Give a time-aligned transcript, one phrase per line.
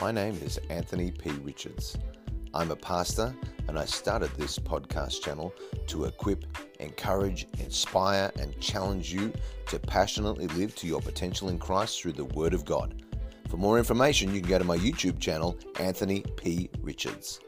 [0.00, 1.28] My name is Anthony P.
[1.42, 1.98] Richards.
[2.54, 3.34] I'm a pastor
[3.68, 5.52] and I started this podcast channel
[5.88, 6.46] to equip,
[6.80, 9.30] encourage, inspire, and challenge you
[9.66, 13.02] to passionately live to your potential in Christ through the Word of God.
[13.50, 16.70] For more information, you can go to my YouTube channel, Anthony P.
[16.80, 17.38] Richards.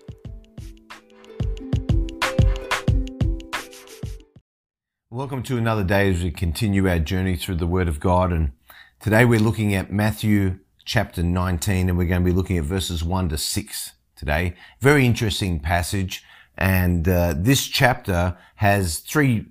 [5.09, 8.31] Welcome to another day as we continue our journey through the Word of God.
[8.31, 8.53] And
[9.01, 13.03] today we're looking at Matthew chapter 19 and we're going to be looking at verses
[13.05, 14.55] 1 to 6 today.
[14.81, 16.25] Very interesting passage.
[16.57, 19.47] And uh, this chapter has three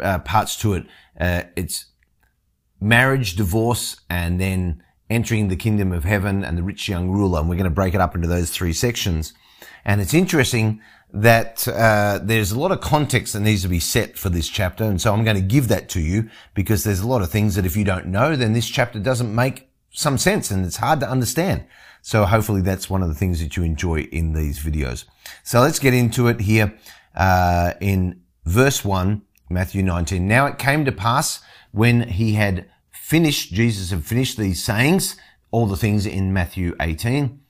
[0.00, 0.86] uh, parts to it.
[1.18, 1.86] Uh, it's
[2.80, 7.40] marriage, divorce, and then entering the kingdom of heaven and the rich young ruler.
[7.40, 9.32] And we're going to break it up into those three sections.
[9.84, 10.80] And it's interesting
[11.12, 14.84] that uh, there's a lot of context that needs to be set for this chapter.
[14.84, 17.54] And so I'm going to give that to you because there's a lot of things
[17.54, 21.00] that if you don't know, then this chapter doesn't make some sense and it's hard
[21.00, 21.64] to understand.
[22.00, 25.04] So hopefully that's one of the things that you enjoy in these videos.
[25.44, 26.74] So let's get into it here
[27.14, 30.26] uh, in verse 1, Matthew 19.
[30.26, 35.16] Now it came to pass when he had finished, Jesus had finished these sayings,
[35.52, 37.40] all the things in Matthew 18,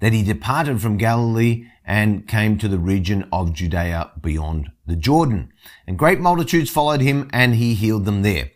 [0.00, 5.52] that he departed from Galilee and came to the region of Judea beyond the Jordan.
[5.86, 8.50] And great multitudes followed him and he healed them there.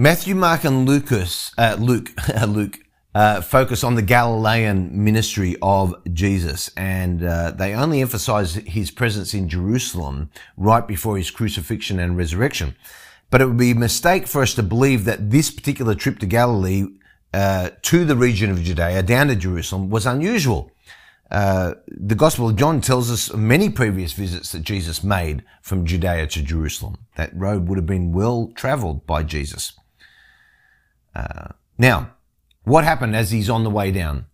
[0.00, 2.08] Matthew, Mark, and Lucas, uh, Luke,
[2.48, 2.78] Luke,
[3.14, 9.34] uh, focus on the Galilean ministry of Jesus, and uh, they only emphasize his presence
[9.34, 12.76] in Jerusalem right before his crucifixion and resurrection.
[13.28, 16.26] But it would be a mistake for us to believe that this particular trip to
[16.26, 16.86] Galilee,
[17.34, 20.72] uh, to the region of Judea, down to Jerusalem, was unusual.
[21.30, 26.26] Uh, the Gospel of John tells us many previous visits that Jesus made from Judea
[26.28, 26.96] to Jerusalem.
[27.16, 29.74] That road would have been well traveled by Jesus.
[31.20, 32.12] Uh, now,
[32.64, 34.26] what happened as he's on the way down?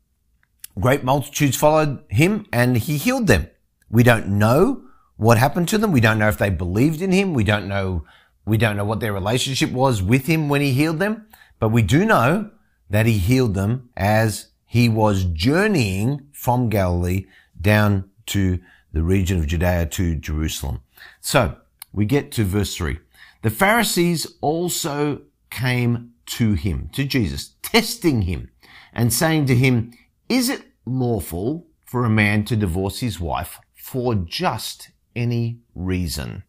[0.79, 3.49] Great multitudes followed him and he healed them.
[3.91, 4.83] We don't know
[5.17, 5.93] what happened to them.
[5.93, 7.35] We don't know if they believed in him.
[7.35, 8.05] We don't know,
[8.45, 11.27] we don't know what their relationship was with him when he healed them,
[11.59, 12.51] but we do know
[12.91, 17.27] that he healed them as he was journeying from Galilee
[17.61, 18.61] down to
[18.93, 20.83] the region of Judea to Jerusalem.
[21.21, 21.57] So
[21.93, 22.99] we get to verse three.
[23.43, 28.51] The Pharisees also came to him, to Jesus, testing him
[28.93, 29.93] and saying to him,
[30.29, 36.43] is it lawful for a man to divorce his wife for just any reason?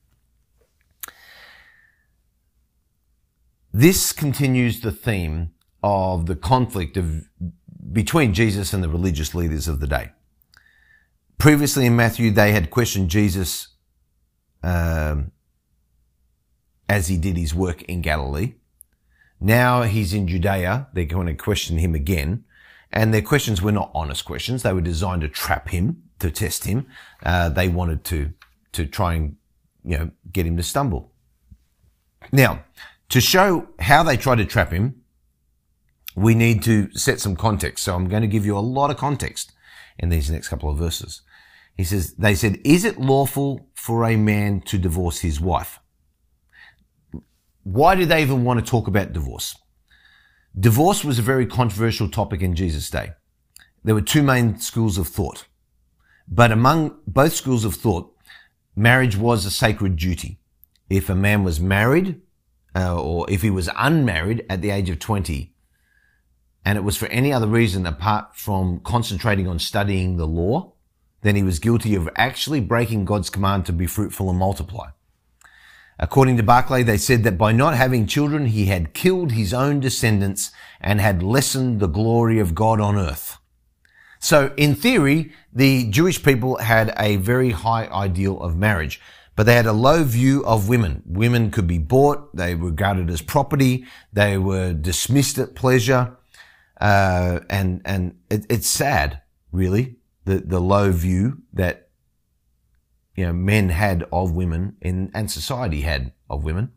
[3.71, 5.51] This continues the theme
[5.83, 7.29] of the conflict of,
[7.91, 10.09] between Jesus and the religious leaders of the day.
[11.37, 13.67] Previously in Matthew, they had questioned Jesus
[14.63, 15.31] um,
[16.89, 18.55] as he did his work in Galilee.
[19.39, 20.87] Now he's in Judea.
[20.93, 22.43] They're going to question him again.
[22.91, 24.63] And their questions were not honest questions.
[24.63, 26.87] They were designed to trap him, to test him.
[27.23, 28.33] Uh, they wanted to,
[28.71, 29.35] to try and,
[29.83, 31.11] you know, get him to stumble.
[32.31, 32.63] Now,
[33.09, 35.01] to show how they tried to trap him,
[36.15, 37.83] we need to set some context.
[37.83, 39.51] So I'm going to give you a lot of context
[39.99, 41.21] in these next couple of verses.
[41.75, 45.79] He says, they said, is it lawful for a man to divorce his wife?
[47.67, 49.53] Why do they even want to talk about divorce?
[50.57, 53.11] Divorce was a very controversial topic in Jesus' day.
[53.83, 55.47] There were two main schools of thought.
[56.29, 58.15] But among both schools of thought,
[58.73, 60.39] marriage was a sacred duty.
[60.89, 62.21] If a man was married,
[62.73, 65.53] uh, or if he was unmarried at the age of 20,
[66.63, 70.71] and it was for any other reason apart from concentrating on studying the law,
[71.21, 74.91] then he was guilty of actually breaking God's command to be fruitful and multiply.
[75.99, 79.79] According to Barclay, they said that by not having children, he had killed his own
[79.79, 83.39] descendants and had lessened the glory of God on earth.
[84.19, 89.01] So in theory, the Jewish people had a very high ideal of marriage,
[89.35, 91.01] but they had a low view of women.
[91.05, 92.35] Women could be bought.
[92.35, 93.85] They were regarded as property.
[94.13, 96.15] They were dismissed at pleasure.
[96.79, 99.21] Uh, and, and it, it's sad,
[99.51, 101.86] really, the, the low view that
[103.17, 106.71] you know, men had of women in, and society had of women.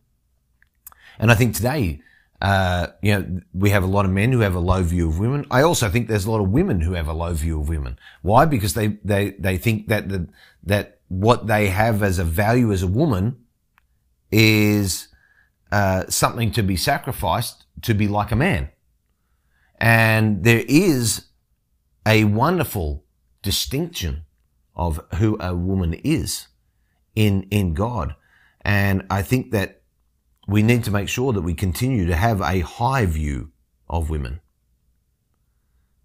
[1.18, 2.00] And I think today,
[2.40, 5.18] uh, you know, we have a lot of men who have a low view of
[5.18, 5.46] women.
[5.50, 7.98] I also think there's a lot of women who have a low view of women.
[8.22, 8.46] Why?
[8.46, 10.28] Because they, they, they think that the,
[10.64, 13.44] that what they have as a value as a woman
[14.32, 15.08] is,
[15.70, 18.70] uh, something to be sacrificed to be like a man.
[19.78, 21.26] And there is
[22.06, 23.04] a wonderful
[23.42, 24.24] distinction
[24.80, 26.48] of who a woman is
[27.14, 28.16] in, in God.
[28.62, 29.82] And I think that
[30.48, 33.52] we need to make sure that we continue to have a high view
[33.90, 34.40] of women.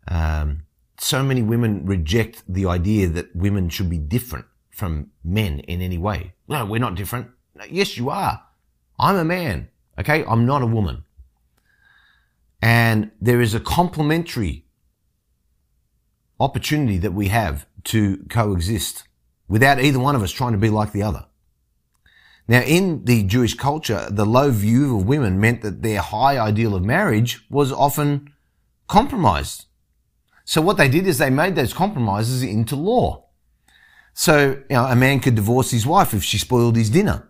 [0.10, 0.64] Um,
[1.00, 5.98] so many women reject the idea that women should be different from men in any
[5.98, 6.34] way.
[6.50, 7.30] No, we're not different.
[7.70, 8.44] Yes, you are.
[9.00, 9.70] I'm a man.
[9.98, 10.26] Okay.
[10.26, 11.06] I'm not a woman.
[12.62, 14.66] And there is a complementary
[16.42, 19.04] opportunity that we have to coexist
[19.48, 21.26] without either one of us trying to be like the other.
[22.48, 26.76] Now, in the Jewish culture, the low view of women meant that their high ideal
[26.76, 28.34] of marriage was often
[28.88, 29.66] compromised.
[30.44, 33.26] So what they did is they made those compromises into law.
[34.14, 37.28] So, you know, a man could divorce his wife if she spoiled his dinner,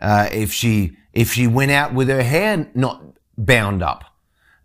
[0.00, 3.02] uh, if she if she went out with her hair not
[3.36, 4.04] bound up,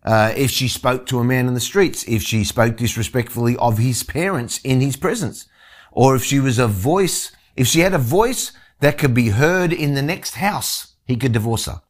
[0.06, 3.80] uh, if she spoke to a man in the streets, if she spoke disrespectfully of
[3.80, 5.48] his parents in his presence,
[5.92, 9.74] or if she was a voice, if she had a voice that could be heard
[9.74, 11.82] in the next house, he could divorce her.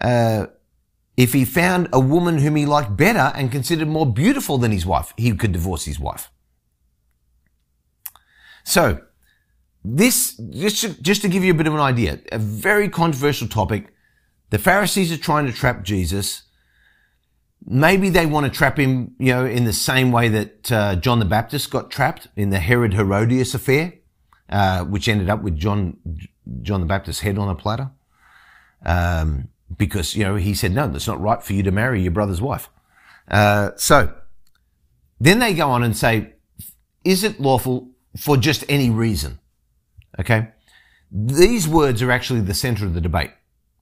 [0.00, 0.46] Uh,
[1.16, 4.86] if he found a woman whom he liked better and considered more beautiful than his
[4.86, 6.30] wife, he could divorce his wife.
[8.64, 9.02] So,
[9.84, 13.48] this, just to, just to give you a bit of an idea, a very controversial
[13.48, 13.92] topic.
[14.50, 16.42] The Pharisees are trying to trap Jesus.
[17.64, 21.18] Maybe they want to trap him, you know, in the same way that uh, John
[21.18, 23.94] the Baptist got trapped in the Herod Herodias affair,
[24.48, 25.96] uh, which ended up with John
[26.62, 27.90] John the Baptist's head on a platter.
[28.84, 32.12] Um, because, you know, he said, no, that's not right for you to marry your
[32.12, 32.68] brother's wife.
[33.28, 34.14] Uh, so
[35.18, 36.34] then they go on and say,
[37.04, 39.40] is it lawful for just any reason?
[40.20, 40.48] Okay.
[41.10, 43.30] These words are actually the center of the debate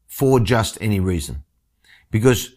[0.07, 1.43] for just any reason
[2.11, 2.55] because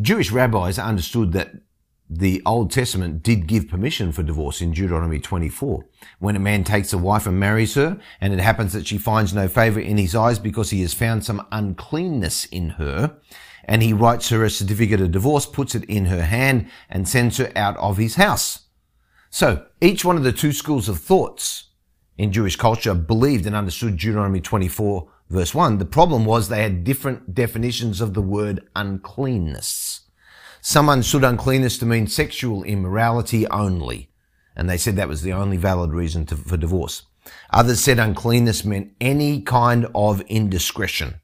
[0.00, 1.52] Jewish rabbis understood that
[2.08, 5.84] the Old Testament did give permission for divorce in Deuteronomy 24.
[6.20, 9.34] When a man takes a wife and marries her, and it happens that she finds
[9.34, 13.18] no favor in his eyes because he has found some uncleanness in her,
[13.64, 17.38] and he writes her a certificate of divorce, puts it in her hand, and sends
[17.38, 18.66] her out of his house.
[19.30, 21.70] So, each one of the two schools of thoughts
[22.16, 25.78] in Jewish culture believed and understood Deuteronomy 24 verse 1.
[25.78, 30.02] The problem was they had different definitions of the word uncleanness.
[30.60, 34.10] Some understood uncleanness to mean sexual immorality only,
[34.56, 37.02] and they said that was the only valid reason to, for divorce.
[37.50, 41.20] Others said uncleanness meant any kind of indiscretion.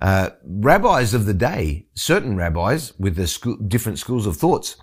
[0.00, 4.76] Uh, rabbis of the day, certain rabbis with the school, different schools of thoughts,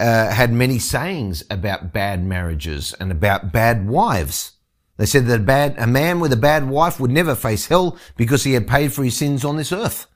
[0.00, 4.52] uh, had many sayings about bad marriages and about bad wives.
[5.00, 7.96] They said that a, bad, a man with a bad wife would never face hell
[8.18, 10.06] because he had paid for his sins on this earth.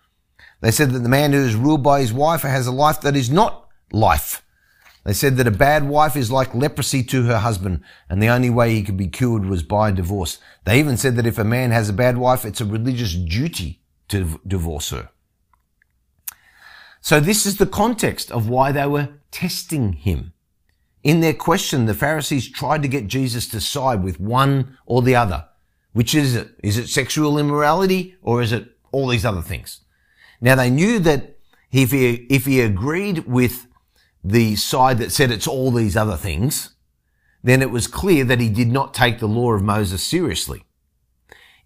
[0.61, 3.17] They said that the man who is ruled by his wife has a life that
[3.17, 4.45] is not life.
[5.05, 8.51] They said that a bad wife is like leprosy to her husband, and the only
[8.51, 10.37] way he could be cured was by divorce.
[10.67, 13.81] They even said that if a man has a bad wife, it's a religious duty
[14.09, 15.09] to divorce her.
[17.01, 20.34] So this is the context of why they were testing him.
[21.05, 25.15] In their question, the Pharisees tried to get Jesus to side with one or the
[25.15, 25.47] other.
[25.93, 26.49] Which is it?
[26.63, 29.83] Is it sexual immorality or is it all these other things?
[30.41, 31.37] Now they knew that
[31.71, 33.67] if he, if he agreed with
[34.25, 36.71] the side that said it's all these other things,
[37.43, 40.65] then it was clear that he did not take the law of Moses seriously.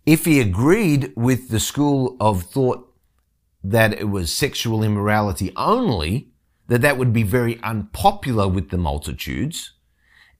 [0.05, 2.93] If he agreed with the school of thought
[3.63, 6.31] that it was sexual immorality only,
[6.69, 9.73] that that would be very unpopular with the multitudes.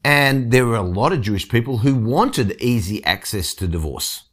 [0.05, 4.25] And there were a lot of Jewish people who wanted easy access to divorce.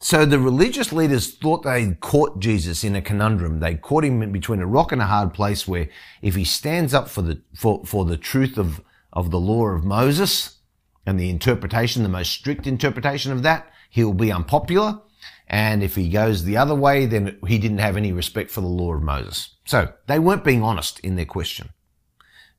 [0.00, 3.58] So the religious leaders thought they'd caught Jesus in a conundrum.
[3.58, 5.88] They caught him between a rock and a hard place where
[6.22, 8.80] if he stands up for the, for, for the truth of,
[9.12, 10.58] of the law of Moses
[11.04, 15.00] and the interpretation, the most strict interpretation of that, he'll be unpopular.
[15.48, 18.66] And if he goes the other way, then he didn't have any respect for the
[18.66, 19.56] law of Moses.
[19.64, 21.70] So they weren't being honest in their question.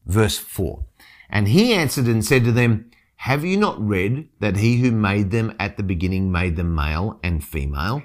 [0.06, 0.86] Verse four.
[1.30, 2.90] And he answered and said to them,
[3.24, 7.20] have you not read that he who made them at the beginning made them male
[7.22, 8.02] and female?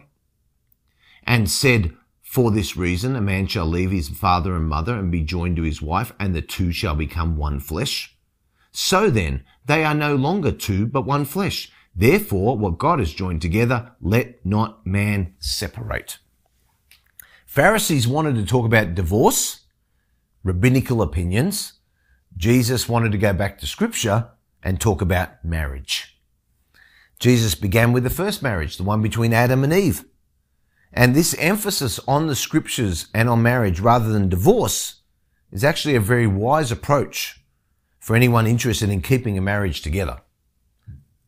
[1.24, 5.22] And said, For this reason, a man shall leave his father and mother and be
[5.22, 8.16] joined to his wife, and the two shall become one flesh.
[8.72, 11.70] So then, they are no longer two, but one flesh.
[11.94, 16.18] Therefore, what God has joined together, let not man separate.
[17.46, 19.60] Pharisees wanted to talk about divorce,
[20.42, 21.74] rabbinical opinions.
[22.36, 24.28] Jesus wanted to go back to scripture
[24.62, 26.18] and talk about marriage.
[27.20, 30.04] Jesus began with the first marriage, the one between Adam and Eve.
[30.92, 35.02] And this emphasis on the scriptures and on marriage rather than divorce
[35.52, 37.40] is actually a very wise approach
[38.00, 40.20] for anyone interested in keeping a marriage together.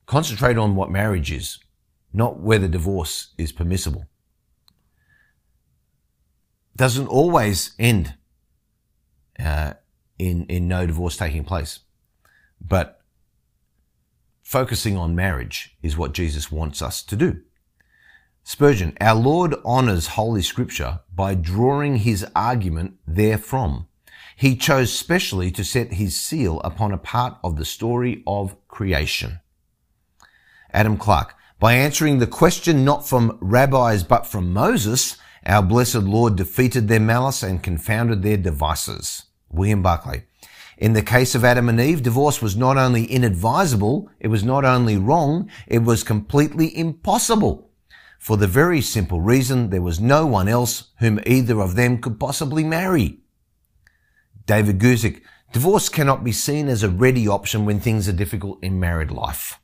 [0.07, 1.59] Concentrate on what marriage is,
[2.13, 4.07] not whether divorce is permissible.
[6.77, 8.15] Doesn't always end
[9.39, 9.75] uh,
[10.19, 11.81] in, in no divorce taking place.
[12.61, 13.01] But
[14.43, 17.41] focusing on marriage is what Jesus wants us to do.
[18.45, 23.89] Spurgeon, our Lord honors Holy Scripture by drawing his argument therefrom.
[24.37, 29.41] He chose specially to set his seal upon a part of the story of creation.
[30.76, 35.16] Adam Clarke, by answering the question not from rabbis but from Moses,
[35.47, 39.25] our blessed Lord defeated their malice and confounded their devices.
[39.49, 40.25] William Barclay.
[40.76, 44.66] In the case of Adam and Eve, divorce was not only inadvisable, it was not
[44.66, 47.71] only wrong, it was completely impossible.
[48.18, 52.21] For the very simple reason there was no one else whom either of them could
[52.21, 53.21] possibly marry.
[54.45, 55.23] David Guzik,
[55.54, 59.59] divorce cannot be seen as a ready option when things are difficult in married life.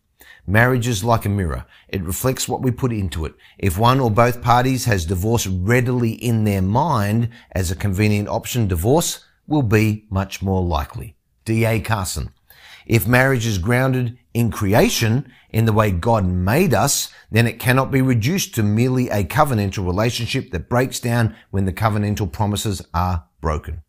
[0.47, 1.65] Marriage is like a mirror.
[1.89, 3.35] It reflects what we put into it.
[3.59, 8.67] If one or both parties has divorce readily in their mind as a convenient option,
[8.67, 11.17] divorce will be much more likely.
[11.45, 11.81] D.A.
[11.81, 12.31] Carson.
[12.87, 17.91] If marriage is grounded in creation, in the way God made us, then it cannot
[17.91, 23.25] be reduced to merely a covenantal relationship that breaks down when the covenantal promises are
[23.41, 23.83] broken.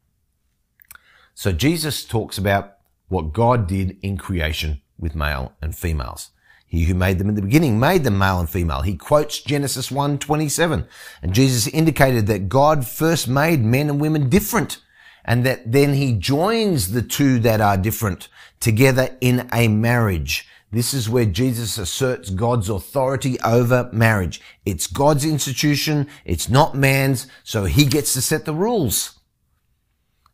[1.33, 6.29] So Jesus talks about what God did in creation with male and females.
[6.73, 8.81] He who made them in the beginning made them male and female.
[8.81, 10.87] He quotes Genesis 1:27.
[11.21, 14.79] And Jesus indicated that God first made men and women different
[15.23, 18.27] and that then he joins the two that are different
[18.59, 20.47] together in a marriage.
[20.71, 24.41] This is where Jesus asserts God's authority over marriage.
[24.65, 26.07] It's God's institution.
[26.25, 27.27] It's not man's.
[27.43, 29.19] So he gets to set the rules.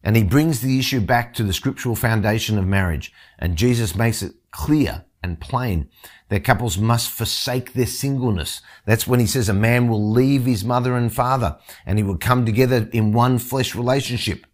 [0.01, 3.11] And he brings the issue back to the scriptural foundation of marriage.
[3.37, 5.89] And Jesus makes it clear and plain
[6.29, 8.61] that couples must forsake their singleness.
[8.85, 12.17] That's when he says a man will leave his mother and father and he will
[12.17, 14.45] come together in one flesh relationship.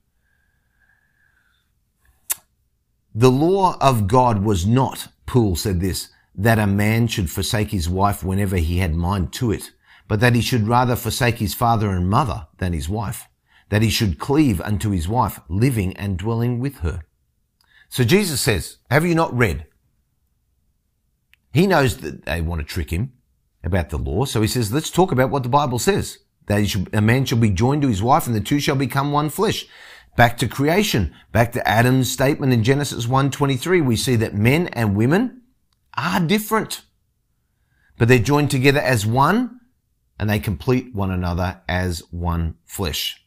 [3.14, 7.88] The law of God was not, Poole said this, that a man should forsake his
[7.88, 9.72] wife whenever he had mind to it,
[10.08, 13.28] but that he should rather forsake his father and mother than his wife
[13.70, 17.04] that he should cleave unto his wife, living and dwelling with her.
[17.90, 19.66] So Jesus says, have you not read?
[21.56, 23.14] He knows that they want to trick him
[23.64, 24.26] about the law.
[24.26, 26.18] So he says, let's talk about what the Bible says.
[26.48, 29.30] That a man shall be joined to his wife and the two shall become one
[29.30, 29.66] flesh.
[30.18, 34.98] Back to creation, back to Adam's statement in Genesis 1.23, we see that men and
[34.98, 35.44] women
[35.96, 36.82] are different.
[37.98, 39.62] But they're joined together as one
[40.20, 43.24] and they complete one another as one flesh.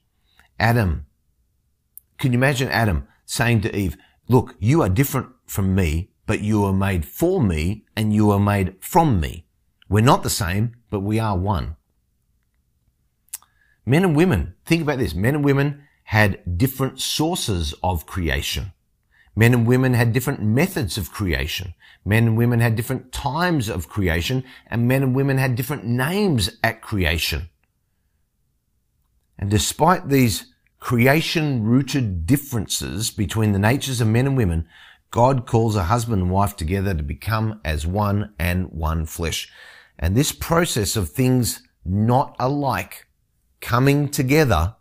[0.61, 1.07] Adam.
[2.19, 3.97] Can you imagine Adam saying to Eve,
[4.29, 8.39] look, you are different from me, but you are made for me and you are
[8.39, 9.47] made from me.
[9.89, 11.77] We're not the same, but we are one.
[13.87, 15.15] Men and women, think about this.
[15.15, 18.73] Men and women had different sources of creation.
[19.35, 21.73] Men and women had different methods of creation.
[22.05, 26.51] Men and women had different times of creation and men and women had different names
[26.63, 27.49] at creation.
[29.39, 34.69] And despite these creation rooted differences between the natures of men and women,
[35.11, 39.51] God calls a husband and wife together to become as one and one flesh.
[39.99, 43.07] And this process of things not alike
[43.61, 44.77] coming together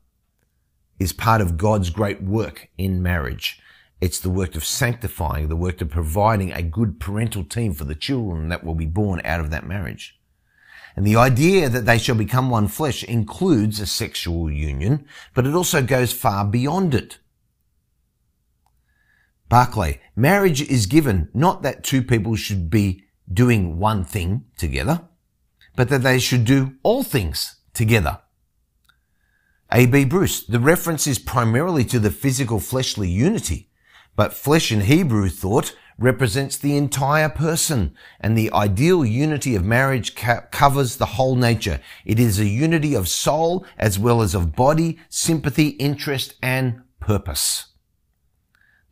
[0.99, 3.59] is part of God's great work in marriage.
[4.01, 7.95] It's the work of sanctifying, the work of providing a good parental team for the
[7.95, 10.19] children that will be born out of that marriage.
[10.95, 15.55] And the idea that they shall become one flesh includes a sexual union, but it
[15.55, 17.19] also goes far beyond it.
[19.49, 25.07] Barclay, marriage is given not that two people should be doing one thing together,
[25.75, 28.19] but that they should do all things together.
[29.71, 30.05] A.B.
[30.05, 33.69] Bruce, the reference is primarily to the physical fleshly unity,
[34.15, 40.15] but flesh in Hebrew thought represents the entire person and the ideal unity of marriage
[40.15, 41.81] ca- covers the whole nature.
[42.05, 47.67] It is a unity of soul as well as of body, sympathy, interest, and purpose.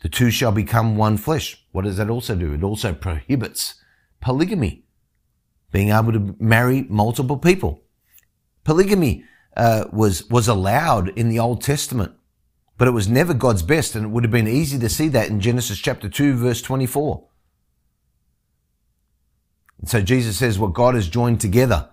[0.05, 1.65] The two shall become one flesh.
[1.71, 2.53] What does that also do?
[2.53, 3.73] It also prohibits
[4.21, 4.85] polygamy,
[5.71, 7.81] being able to marry multiple people.
[8.63, 9.23] Polygamy
[9.57, 12.13] uh, was was allowed in the Old Testament
[12.77, 15.29] but it was never God's best, and it would have been easy to see that
[15.29, 17.25] in Genesis chapter 2, verse 24.
[19.79, 21.89] And so Jesus says, What God has joined together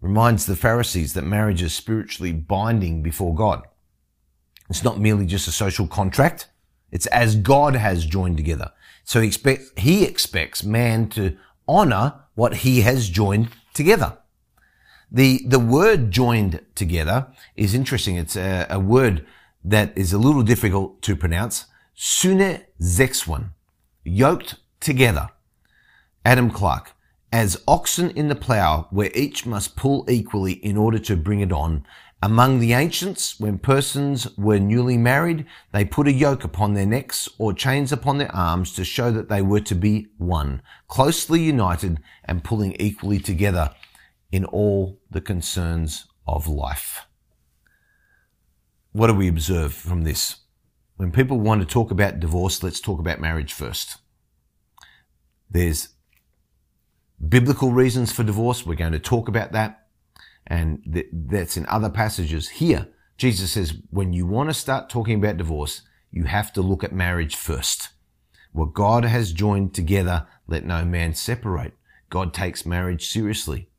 [0.00, 3.62] reminds the Pharisees that marriage is spiritually binding before God.
[4.68, 6.48] It's not merely just a social contract.
[6.92, 8.70] It's as God has joined together.
[9.02, 14.18] So he expects, he expects man to honor what he has joined together.
[15.10, 18.16] The, the word joined together is interesting.
[18.16, 19.26] It's a, a word
[19.64, 21.66] that is a little difficult to pronounce.
[21.94, 23.50] Sune Zexwan,
[24.04, 25.28] yoked together.
[26.24, 26.92] Adam Clarke,
[27.32, 31.52] as oxen in the plough, where each must pull equally in order to bring it
[31.52, 31.84] on.
[32.24, 37.28] Among the ancients, when persons were newly married, they put a yoke upon their necks
[37.36, 42.00] or chains upon their arms to show that they were to be one, closely united
[42.24, 43.74] and pulling equally together
[44.30, 47.06] in all the concerns of life.
[48.92, 50.36] What do we observe from this?
[50.96, 53.96] When people want to talk about divorce, let's talk about marriage first.
[55.50, 55.88] There's
[57.28, 58.64] biblical reasons for divorce.
[58.64, 59.81] We're going to talk about that.
[60.46, 62.48] And th- that's in other passages.
[62.48, 66.82] Here, Jesus says, when you want to start talking about divorce, you have to look
[66.84, 67.90] at marriage first.
[68.52, 71.74] What God has joined together, let no man separate.
[72.10, 73.70] God takes marriage seriously.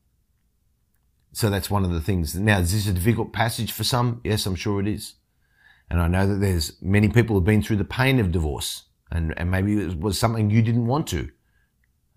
[1.32, 2.36] So that's one of the things.
[2.36, 4.22] Now, is this a difficult passage for some?
[4.24, 5.16] Yes, I'm sure it is.
[5.90, 9.34] And I know that there's many people who've been through the pain of divorce and,
[9.38, 11.30] and maybe it was something you didn't want to.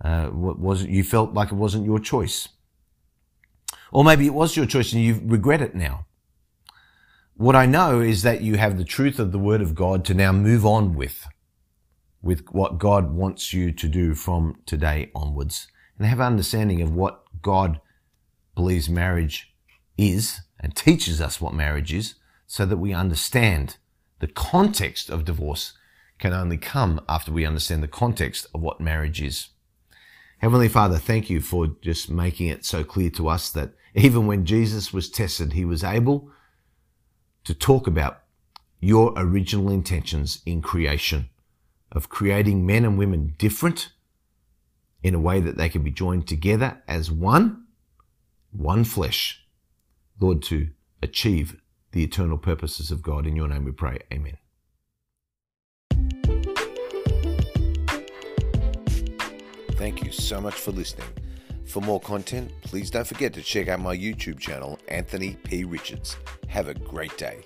[0.02, 2.48] Uh, was you felt like it wasn't your choice.
[3.96, 6.04] Or maybe it was your choice and you regret it now.
[7.34, 10.12] What I know is that you have the truth of the word of God to
[10.12, 11.26] now move on with,
[12.20, 17.22] with what God wants you to do from today onwards and have understanding of what
[17.40, 17.80] God
[18.54, 19.54] believes marriage
[19.96, 23.78] is and teaches us what marriage is so that we understand
[24.18, 25.72] the context of divorce
[26.18, 29.48] can only come after we understand the context of what marriage is.
[30.40, 34.44] Heavenly Father, thank you for just making it so clear to us that even when
[34.44, 36.30] Jesus was tested, he was able
[37.44, 38.22] to talk about
[38.78, 41.30] your original intentions in creation
[41.90, 43.90] of creating men and women different
[45.02, 47.64] in a way that they can be joined together as one,
[48.50, 49.46] one flesh.
[50.20, 50.68] Lord, to
[51.02, 51.60] achieve
[51.92, 53.26] the eternal purposes of God.
[53.26, 53.98] In your name we pray.
[54.12, 54.36] Amen.
[59.72, 61.06] Thank you so much for listening.
[61.66, 65.64] For more content, please don't forget to check out my YouTube channel, Anthony P.
[65.64, 66.16] Richards.
[66.48, 67.42] Have a great day.